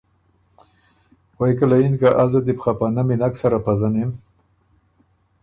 [1.37, 4.11] غوېکه له یِن که ”ازه دی بو خه په نمی نک سره پزنِم